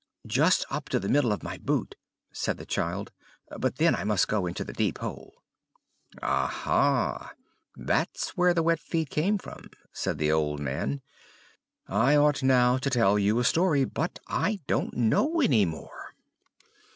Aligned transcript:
"Just 0.25 0.65
up 0.71 0.89
to 0.89 0.99
the 0.99 1.07
middle 1.07 1.31
of 1.31 1.43
my 1.43 1.59
boot," 1.59 1.93
said 2.33 2.57
the 2.57 2.65
child; 2.65 3.11
"but 3.59 3.75
then 3.75 3.93
I 3.93 4.03
must 4.03 4.27
go 4.27 4.47
into 4.47 4.63
the 4.63 4.73
deep 4.73 4.97
hole." 4.97 5.43
"Ah, 6.23 6.63
ah! 6.65 7.33
That's 7.75 8.29
where 8.29 8.55
the 8.55 8.63
wet 8.63 8.79
feet 8.79 9.11
came 9.11 9.37
from," 9.37 9.69
said 9.93 10.17
the 10.17 10.31
old 10.31 10.59
man. 10.59 11.03
"I 11.87 12.15
ought 12.15 12.41
now 12.41 12.77
to 12.79 12.89
tell 12.89 13.19
you 13.19 13.37
a 13.37 13.43
story; 13.43 13.85
but 13.85 14.17
I 14.25 14.61
don't 14.65 14.95
know 14.97 15.39
any 15.39 15.65
more." 15.65 16.15